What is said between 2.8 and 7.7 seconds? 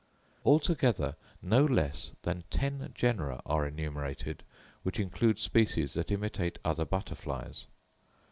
genera are enumerated, which include species that imitate other butterflies.